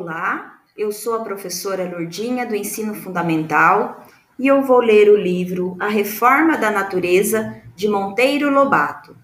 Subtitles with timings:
[0.00, 4.06] Olá, eu sou a professora Lourdinha do Ensino Fundamental
[4.38, 9.16] e eu vou ler o livro A Reforma da Natureza de Monteiro Lobato.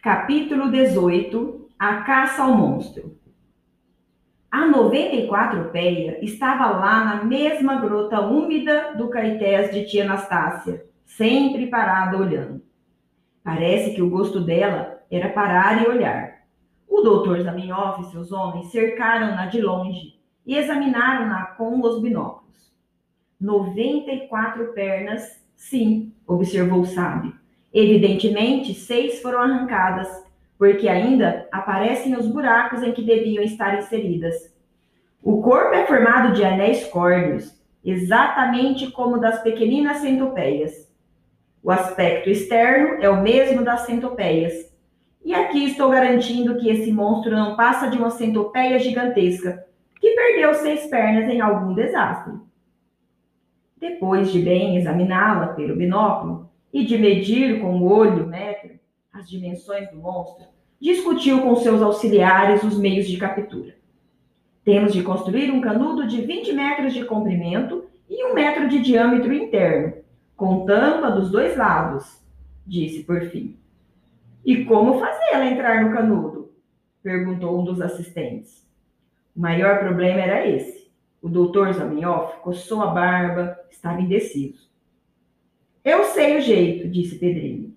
[0.00, 3.18] Capítulo 18 A Caça ao Monstro
[4.50, 11.66] a 94 Peia estava lá na mesma grota úmida do Caetés de tia Anastácia, sempre
[11.66, 12.62] parada olhando.
[13.44, 16.38] Parece que o gosto dela era parar e olhar.
[16.88, 22.72] O doutor Zaminhoff e seus homens cercaram-na de longe e examinaram-na com os binóculos.
[23.38, 27.34] 94 pernas, sim, observou o sábio.
[27.72, 30.08] Evidentemente, seis foram arrancadas
[30.58, 34.52] porque ainda aparecem os buracos em que deviam estar inseridas.
[35.22, 40.88] O corpo é formado de anéis córneos, exatamente como das pequeninas centopeias.
[41.62, 44.68] O aspecto externo é o mesmo das centopeias.
[45.24, 49.64] E aqui estou garantindo que esse monstro não passa de uma centopeia gigantesca,
[50.00, 52.34] que perdeu seis pernas em algum desastre.
[53.76, 58.78] Depois de bem examiná-la pelo binóculo e de medir com o olho metro,
[59.12, 60.46] as dimensões do monstro,
[60.80, 63.76] discutiu com seus auxiliares os meios de captura.
[64.64, 69.32] Temos de construir um canudo de 20 metros de comprimento e um metro de diâmetro
[69.32, 69.94] interno,
[70.36, 72.22] com tampa dos dois lados,
[72.66, 73.56] disse por fim.
[74.44, 76.52] E como fazê-la entrar no canudo?
[77.02, 78.66] perguntou um dos assistentes.
[79.34, 80.90] O maior problema era esse.
[81.22, 84.68] O doutor Zaminhoff coçou a barba, estava indeciso.
[85.84, 87.74] Eu sei o jeito, disse Pedrinho.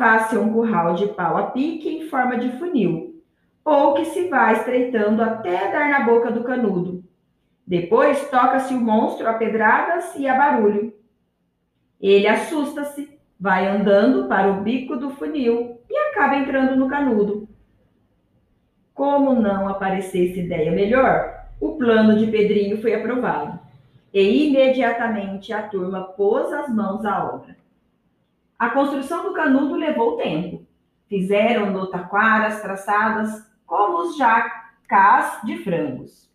[0.00, 3.22] Faça um curral de pau a pique em forma de funil,
[3.62, 7.04] ou que se vá estreitando até dar na boca do canudo.
[7.66, 10.94] Depois toca-se o monstro a pedradas e a barulho.
[12.00, 17.46] Ele assusta-se, vai andando para o bico do funil e acaba entrando no canudo.
[18.94, 23.60] Como não aparecesse ideia melhor, o plano de Pedrinho foi aprovado.
[24.14, 27.59] E imediatamente a turma pôs as mãos à obra.
[28.60, 30.66] A construção do canudo levou tempo.
[31.08, 36.30] Fizeram no taquaras traçadas como os jacás de frangos.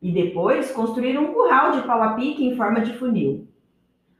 [0.00, 3.46] E depois construíram um curral de pau a pique em forma de funil.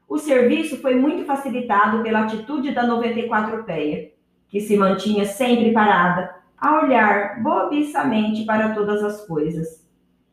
[0.07, 4.11] O serviço foi muito facilitado pela atitude da 94 Peia,
[4.47, 9.83] que se mantinha sempre parada, a olhar bobiçamente para todas as coisas.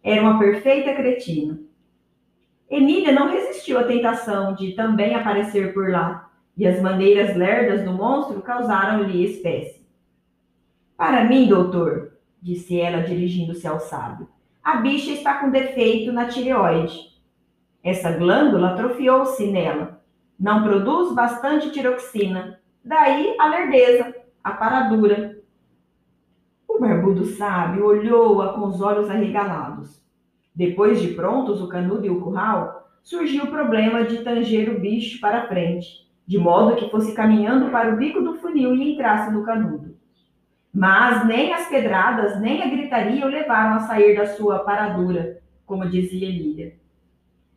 [0.04, 1.58] Era uma perfeita cretina.
[2.68, 6.27] Emília não resistiu à tentação de também aparecer por lá
[6.58, 9.86] e as maneiras lerdas do monstro causaram-lhe espécie.
[10.96, 14.28] Para mim, doutor, disse ela dirigindo-se ao sábio,
[14.62, 17.16] a bicha está com defeito na tireoide.
[17.82, 20.02] Essa glândula atrofiou-se nela.
[20.38, 22.58] Não produz bastante tiroxina.
[22.84, 25.38] Daí a lerdeza, a paradura.
[26.66, 30.02] O barbudo sábio olhou-a com os olhos arregalados.
[30.54, 35.20] Depois de prontos o canudo e o curral, surgiu o problema de tanger o bicho
[35.20, 39.42] para frente de modo que fosse caminhando para o bico do funil e entrasse no
[39.44, 39.96] canudo.
[40.70, 45.88] Mas nem as pedradas, nem a gritaria o levaram a sair da sua paradura, como
[45.88, 46.76] dizia Emília.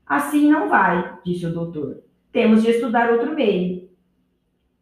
[0.08, 2.02] Assim não vai, disse o doutor.
[2.32, 3.90] Temos de estudar outro meio.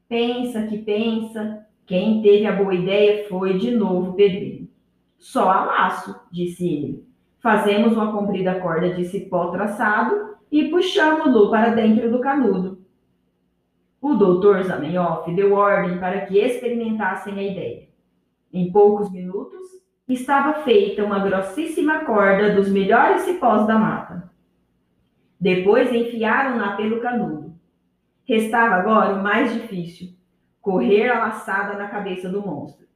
[0.08, 1.66] Pensa que pensa.
[1.88, 4.70] Quem teve a boa ideia foi de novo Pedrinho.
[5.18, 7.08] Só a laço, disse ele.
[7.40, 12.79] Fazemos uma comprida corda de cipó traçado e puxamos-lo para dentro do canudo.
[14.02, 17.90] O doutor Zamenhof deu ordem para que experimentassem a ideia.
[18.52, 19.62] Em poucos minutos,
[20.08, 24.32] estava feita uma grossíssima corda dos melhores cipós da mata.
[25.40, 27.54] Depois enfiaram-na pelo canudo.
[28.26, 30.14] Restava agora o mais difícil:
[30.62, 32.88] correr a laçada na cabeça do monstro.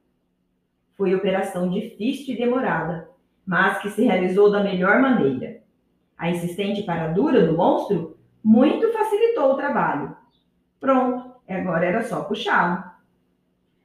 [0.96, 3.10] Foi operação difícil e demorada,
[3.44, 5.62] mas que se realizou da melhor maneira.
[6.16, 10.23] A insistente paradura do monstro muito facilitou o trabalho
[10.84, 12.84] Pronto, agora era só puxá-lo.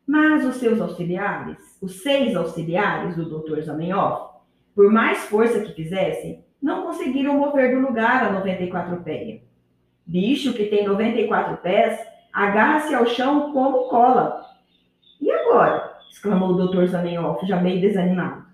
[0.06, 3.62] Mas os seus auxiliares, os seis auxiliares do Dr.
[3.62, 4.34] Zamenhof,
[4.76, 9.42] por mais força que fizessem, não conseguiram mover do lugar a 94 pés.
[10.06, 11.98] Bicho que tem 94 pés
[12.34, 14.44] agarra-se ao chão como cola.
[15.22, 15.98] E agora?
[16.12, 16.86] exclamou o Dr.
[16.88, 18.46] Zamenhof, já meio desanimado.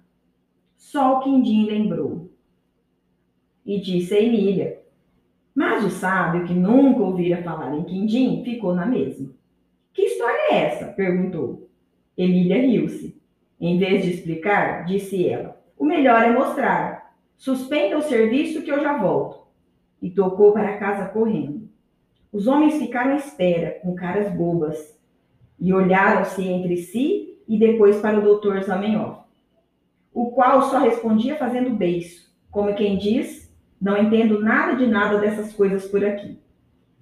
[0.78, 2.30] Só o Quindim lembrou.
[3.66, 4.85] E disse a Emília:
[5.56, 9.31] mas o sábio, que nunca ouvira falar em quindim, ficou na mesma.
[9.94, 10.88] Que história é essa?
[10.88, 11.69] perguntou.
[12.18, 13.19] Emília riu-se.
[13.60, 17.16] Em vez de explicar, disse ela: O melhor é mostrar.
[17.38, 19.46] Suspenda o serviço que eu já volto.
[20.02, 21.68] e tocou para casa correndo.
[22.31, 25.00] Os homens ficaram à espera, com caras bobas,
[25.60, 29.22] e olharam-se entre si e depois para o doutor Zamenhof,
[30.13, 33.45] o qual só respondia fazendo beiço, como quem diz:
[33.86, 36.40] Não entendo nada de nada dessas coisas por aqui.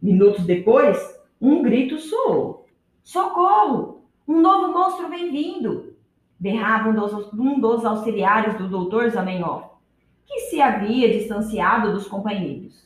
[0.02, 1.00] Minutos depois,
[1.40, 2.66] um grito soou:
[3.02, 4.04] Socorro!
[4.28, 5.96] Um novo monstro vem vindo!
[6.38, 9.64] Berrava um dos, um dos auxiliares do doutor Zamenhof,
[10.26, 12.86] que se havia distanciado dos companheiros.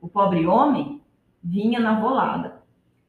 [0.00, 1.00] O pobre homem
[1.40, 2.60] vinha na volada.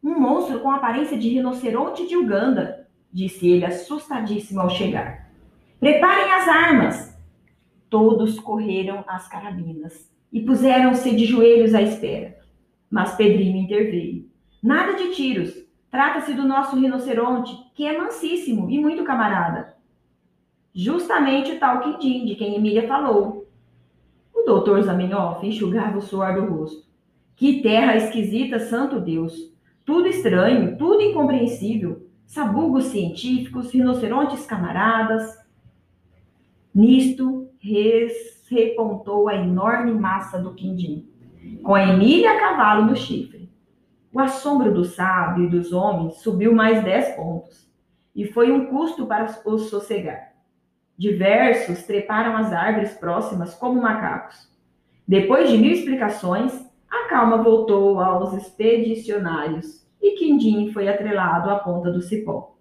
[0.04, 5.32] Um monstro com aparência de rinoceronte de Uganda, disse ele assustadíssimo ao chegar.
[5.80, 7.20] Preparem as armas!
[7.90, 12.38] Todos correram às carabinas e puseram-se de joelhos à espera.
[12.90, 14.30] Mas Pedrinho interveio.
[14.62, 15.54] Nada de tiros.
[15.90, 19.76] Trata-se do nosso rinoceronte, que é mansíssimo e muito camarada.
[20.74, 23.48] Justamente o tal Quindim, de quem Emília falou.
[24.34, 26.88] O doutor Zamenhof enxugava o suor do rosto.
[27.36, 29.52] Que terra esquisita, santo Deus!
[29.84, 32.08] Tudo estranho, tudo incompreensível.
[32.28, 35.36] Sabugos científicos, rinocerontes camaradas.
[36.76, 37.50] Nisto,
[38.50, 41.08] repontou a enorme massa do quindim,
[41.64, 43.50] com a Emília a cavalo no chifre.
[44.12, 47.70] O assombro do sábio e dos homens subiu mais dez pontos,
[48.16, 50.34] e foi um custo para os sossegar.
[50.98, 54.50] Diversos treparam as árvores próximas como macacos.
[55.08, 61.92] Depois de mil explicações, a calma voltou aos expedicionários e Quindim foi atrelado à ponta
[61.92, 62.58] do cipó.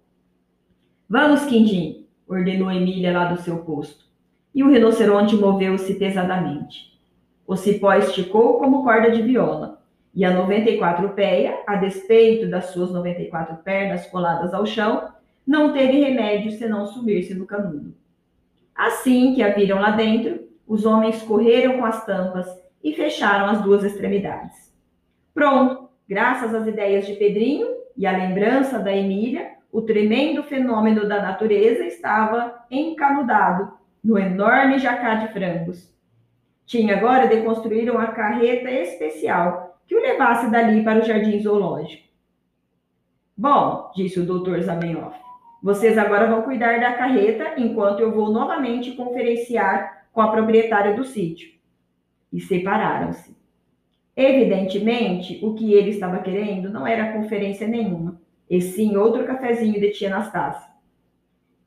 [1.09, 4.08] Vamos, Quindim, ordenou Emília lá do seu posto.
[4.53, 6.97] E o rinoceronte moveu-se pesadamente.
[7.45, 9.79] O cipó esticou como corda de viola,
[10.13, 15.09] e a 94 péia, a despeito das suas 94 pernas coladas ao chão,
[15.45, 17.93] não teve remédio senão sumir-se no canudo.
[18.75, 22.47] Assim que a viram lá dentro, os homens correram com as tampas
[22.83, 24.73] e fecharam as duas extremidades.
[25.33, 27.67] Pronto, graças às ideias de Pedrinho
[27.97, 35.15] e à lembrança da Emília, o tremendo fenômeno da natureza estava encanudado no enorme jacá
[35.15, 35.93] de frangos.
[36.65, 42.07] Tinha agora de construir uma carreta especial que o levasse dali para o jardim zoológico.
[43.35, 45.17] Bom, disse o doutor Zamenhof,
[45.63, 51.03] vocês agora vão cuidar da carreta enquanto eu vou novamente conferenciar com a proprietária do
[51.03, 51.49] sítio.
[52.31, 53.35] E separaram-se.
[54.15, 59.91] Evidentemente, o que ele estava querendo não era conferência nenhuma, e sim outro cafezinho de
[59.91, 60.69] tia Anastácia.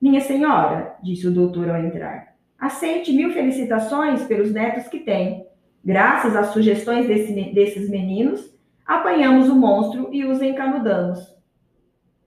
[0.02, 5.46] Minha senhora, disse o doutor ao entrar, aceite mil felicitações pelos netos que tem.
[5.84, 8.52] Graças às sugestões desse, desses meninos,
[8.84, 11.32] apanhamos o monstro e os encanudamos.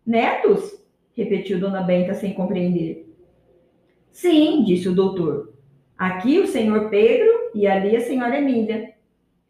[0.06, 0.86] Netos?
[1.18, 3.14] repetiu Dona Benta sem compreender.
[4.10, 5.54] Sim, disse o doutor.
[5.98, 8.94] Aqui o senhor Pedro e ali a senhora Emília.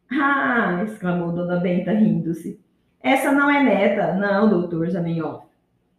[0.10, 2.60] Ah, exclamou Dona Benta rindo-se.
[3.04, 5.46] Essa não é neta, não, doutor Zamenhof.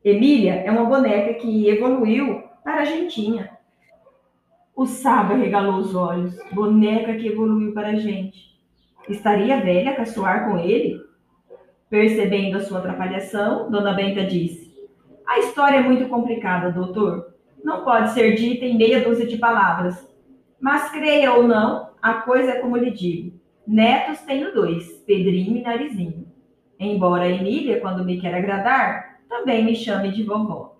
[0.08, 3.50] Emília é uma boneca que evoluiu para a gentinha.
[4.72, 6.38] O sábio regalou os olhos.
[6.52, 8.56] Boneca que evoluiu para a gente.
[9.08, 11.00] Estaria velha a caçoar com ele?
[11.90, 14.72] Percebendo a sua atrapalhação, Dona Benta disse:
[15.26, 17.34] a história é muito complicada, doutor.
[17.64, 20.08] Não pode ser dita em meia dúzia de palavras.
[20.60, 23.36] Mas creia ou não, a coisa é como lhe digo.
[23.66, 26.28] Netos tenho dois, Pedrinho e Narizinho.
[26.78, 30.76] Embora Emília, quando me quer agradar, também me chame de vovó.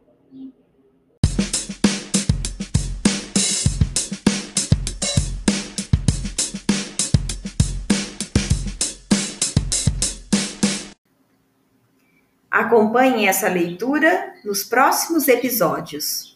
[12.51, 16.36] Acompanhe essa leitura nos próximos episódios.